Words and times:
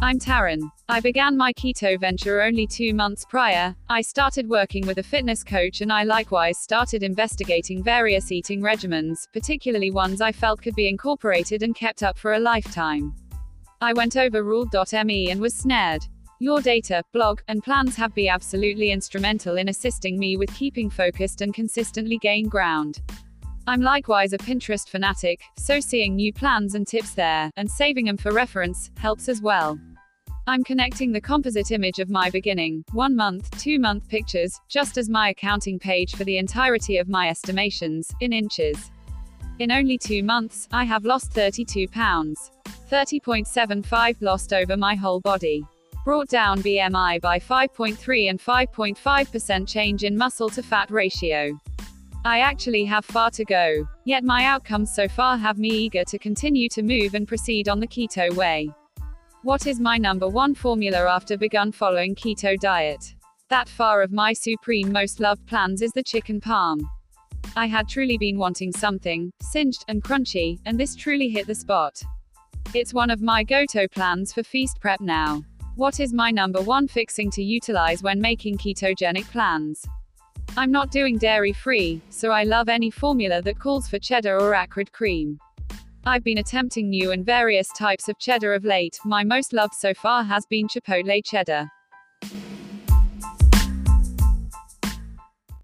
I'm 0.00 0.20
Taryn. 0.20 0.70
I 0.88 1.00
began 1.00 1.36
my 1.36 1.52
keto 1.52 1.98
venture 1.98 2.40
only 2.40 2.68
two 2.68 2.94
months 2.94 3.24
prior. 3.28 3.74
I 3.88 4.00
started 4.00 4.48
working 4.48 4.86
with 4.86 4.98
a 4.98 5.02
fitness 5.02 5.42
coach 5.42 5.80
and 5.80 5.92
I 5.92 6.04
likewise 6.04 6.56
started 6.58 7.02
investigating 7.02 7.82
various 7.82 8.30
eating 8.30 8.62
regimens, 8.62 9.26
particularly 9.32 9.90
ones 9.90 10.20
I 10.20 10.30
felt 10.30 10.62
could 10.62 10.76
be 10.76 10.86
incorporated 10.86 11.64
and 11.64 11.74
kept 11.74 12.04
up 12.04 12.16
for 12.16 12.34
a 12.34 12.38
lifetime. 12.38 13.12
I 13.80 13.92
went 13.92 14.16
over 14.16 14.44
ruled.me 14.44 15.32
and 15.32 15.40
was 15.40 15.54
snared. 15.54 16.06
Your 16.38 16.60
data, 16.60 17.02
blog, 17.12 17.40
and 17.48 17.64
plans 17.64 17.96
have 17.96 18.14
been 18.14 18.28
absolutely 18.28 18.92
instrumental 18.92 19.56
in 19.56 19.68
assisting 19.68 20.16
me 20.16 20.36
with 20.36 20.54
keeping 20.54 20.90
focused 20.90 21.40
and 21.40 21.52
consistently 21.52 22.18
gain 22.18 22.48
ground. 22.48 23.00
I'm 23.66 23.82
likewise 23.82 24.32
a 24.32 24.38
Pinterest 24.38 24.88
fanatic, 24.88 25.42
so 25.58 25.80
seeing 25.80 26.16
new 26.16 26.32
plans 26.32 26.74
and 26.74 26.86
tips 26.86 27.12
there, 27.12 27.50
and 27.56 27.70
saving 27.70 28.06
them 28.06 28.16
for 28.16 28.32
reference, 28.32 28.90
helps 28.96 29.28
as 29.28 29.42
well. 29.42 29.78
I'm 30.48 30.64
connecting 30.64 31.12
the 31.12 31.20
composite 31.20 31.72
image 31.72 31.98
of 31.98 32.08
my 32.08 32.30
beginning, 32.30 32.82
one 32.92 33.14
month, 33.14 33.50
two 33.60 33.78
month 33.78 34.08
pictures, 34.08 34.58
just 34.66 34.96
as 34.96 35.10
my 35.10 35.28
accounting 35.28 35.78
page 35.78 36.16
for 36.16 36.24
the 36.24 36.38
entirety 36.38 36.96
of 36.96 37.06
my 37.06 37.28
estimations, 37.28 38.10
in 38.22 38.32
inches. 38.32 38.90
In 39.58 39.70
only 39.70 39.98
two 39.98 40.22
months, 40.22 40.66
I 40.72 40.84
have 40.84 41.04
lost 41.04 41.34
32 41.34 41.88
pounds. 41.88 42.50
30.75 42.90 44.22
lost 44.22 44.54
over 44.54 44.74
my 44.74 44.94
whole 44.94 45.20
body. 45.20 45.66
Brought 46.02 46.28
down 46.28 46.62
BMI 46.62 47.20
by 47.20 47.38
5.3 47.38 48.30
and 48.30 48.40
5.5% 48.40 49.68
change 49.68 50.02
in 50.02 50.16
muscle 50.16 50.48
to 50.48 50.62
fat 50.62 50.90
ratio. 50.90 51.60
I 52.24 52.38
actually 52.38 52.86
have 52.86 53.04
far 53.04 53.30
to 53.32 53.44
go, 53.44 53.86
yet 54.06 54.24
my 54.24 54.44
outcomes 54.46 54.94
so 54.94 55.08
far 55.08 55.36
have 55.36 55.58
me 55.58 55.68
eager 55.68 56.04
to 56.04 56.18
continue 56.18 56.70
to 56.70 56.82
move 56.82 57.12
and 57.12 57.28
proceed 57.28 57.68
on 57.68 57.80
the 57.80 57.86
keto 57.86 58.34
way. 58.34 58.70
What 59.44 59.68
is 59.68 59.78
my 59.78 59.98
number 59.98 60.26
one 60.26 60.52
formula 60.52 61.08
after 61.08 61.38
begun 61.38 61.70
following 61.70 62.16
keto 62.16 62.58
diet? 62.58 63.14
That 63.50 63.68
far 63.68 64.02
of 64.02 64.10
my 64.10 64.32
supreme 64.32 64.90
most 64.90 65.20
loved 65.20 65.46
plans 65.46 65.80
is 65.80 65.92
the 65.92 66.02
chicken 66.02 66.40
palm. 66.40 66.80
I 67.54 67.66
had 67.66 67.88
truly 67.88 68.18
been 68.18 68.36
wanting 68.36 68.72
something, 68.72 69.30
singed, 69.40 69.84
and 69.86 70.02
crunchy, 70.02 70.58
and 70.66 70.78
this 70.78 70.96
truly 70.96 71.28
hit 71.28 71.46
the 71.46 71.54
spot. 71.54 72.02
It's 72.74 72.92
one 72.92 73.10
of 73.10 73.22
my 73.22 73.44
go-to 73.44 73.88
plans 73.88 74.32
for 74.32 74.42
feast 74.42 74.80
prep 74.80 75.00
now. 75.00 75.44
What 75.76 76.00
is 76.00 76.12
my 76.12 76.32
number 76.32 76.60
one 76.60 76.88
fixing 76.88 77.30
to 77.30 77.42
utilize 77.42 78.02
when 78.02 78.20
making 78.20 78.58
ketogenic 78.58 79.30
plans? 79.30 79.86
I'm 80.56 80.72
not 80.72 80.90
doing 80.90 81.16
dairy 81.16 81.52
free, 81.52 82.00
so 82.10 82.32
I 82.32 82.42
love 82.42 82.68
any 82.68 82.90
formula 82.90 83.40
that 83.42 83.60
calls 83.60 83.88
for 83.88 84.00
cheddar 84.00 84.36
or 84.40 84.54
acrid 84.54 84.90
cream. 84.90 85.38
I've 86.04 86.24
been 86.24 86.38
attempting 86.38 86.88
new 86.88 87.12
and 87.12 87.24
various 87.24 87.68
types 87.76 88.08
of 88.08 88.18
cheddar 88.18 88.54
of 88.54 88.64
late. 88.64 88.98
My 89.04 89.24
most 89.24 89.52
loved 89.52 89.74
so 89.74 89.92
far 89.92 90.24
has 90.24 90.46
been 90.46 90.66
Chipotle 90.68 91.24
cheddar. 91.24 91.70